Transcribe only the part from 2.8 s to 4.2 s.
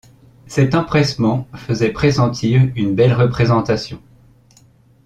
belle représentation.